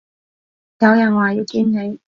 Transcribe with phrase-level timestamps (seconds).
[0.79, 1.99] 有人話要見你